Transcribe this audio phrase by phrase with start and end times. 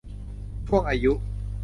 [0.67, 1.13] ช่วงอายุ